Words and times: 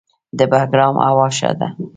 د 0.37 0.39
بګرام 0.51 0.95
هوا 1.07 1.27
ښه 1.37 1.51
ده 1.59 1.67